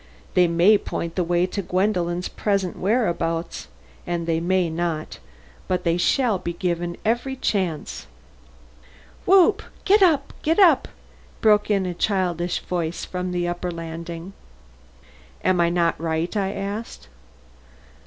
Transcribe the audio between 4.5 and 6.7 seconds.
not. But they shall be